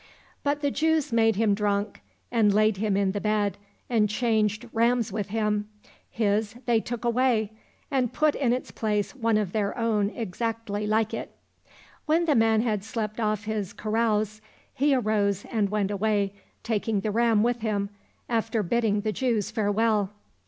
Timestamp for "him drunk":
1.35-2.01